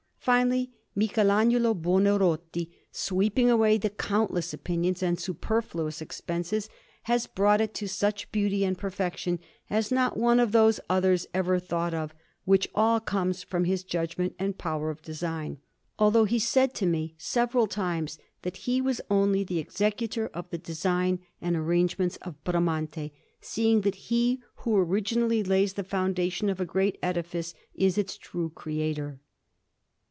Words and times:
Finally, 0.23 0.69
Michelagnolo 0.95 1.73
Buonarroti, 1.73 2.69
sweeping 2.91 3.49
away 3.49 3.75
the 3.79 3.89
countless 3.89 4.53
opinions 4.53 5.01
and 5.01 5.19
superfluous 5.19 5.99
expenses, 5.99 6.69
has 7.05 7.25
brought 7.25 7.59
it 7.59 7.73
to 7.73 7.87
such 7.87 8.31
beauty 8.31 8.63
and 8.63 8.77
perfection 8.77 9.39
as 9.67 9.91
not 9.91 10.17
one 10.17 10.39
of 10.39 10.51
those 10.51 10.79
others 10.87 11.25
ever 11.33 11.57
thought 11.57 11.95
of, 11.95 12.13
which 12.45 12.69
all 12.75 12.99
comes 12.99 13.41
from 13.41 13.63
his 13.65 13.83
judgment 13.83 14.35
and 14.37 14.59
power 14.59 14.91
of 14.91 15.01
design; 15.01 15.57
although 15.97 16.25
he 16.25 16.37
said 16.37 16.75
to 16.75 16.85
me 16.85 17.15
several 17.17 17.65
times 17.65 18.19
that 18.43 18.57
he 18.57 18.79
was 18.79 19.01
only 19.09 19.43
the 19.43 19.57
executor 19.57 20.27
of 20.35 20.47
the 20.51 20.57
design 20.59 21.17
and 21.41 21.55
arrangements 21.55 22.17
of 22.17 22.35
Bramante, 22.43 23.11
seeing 23.41 23.81
that 23.81 23.95
he 23.95 24.39
who 24.57 24.77
originally 24.77 25.41
lays 25.41 25.73
the 25.73 25.83
foundations 25.83 26.51
of 26.51 26.59
a 26.61 26.65
great 26.65 26.99
edifice 27.01 27.55
is 27.73 27.97
its 27.97 28.17
true 28.19 28.51
creator. 28.53 29.19